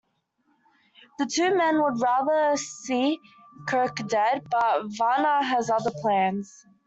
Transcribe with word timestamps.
The 1.19 1.27
two 1.27 1.55
men 1.55 1.79
would 1.83 2.01
rather 2.01 2.57
see 2.57 3.19
Kirk 3.67 3.97
dead, 4.07 4.47
but 4.49 4.85
Vanna 4.97 5.43
has 5.43 5.69
other 5.69 5.91
plans. 6.01 6.65